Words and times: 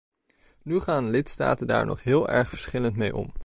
Nu 0.63 0.79
gaan 0.79 1.09
lidstaten 1.09 1.67
daar 1.67 1.85
nog 1.85 2.03
heel 2.03 2.29
erg 2.29 2.49
verschillend 2.49 2.95
mee 2.95 3.15
om. 3.15 3.31